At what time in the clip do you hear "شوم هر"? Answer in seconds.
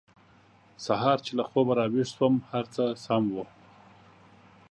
2.15-2.65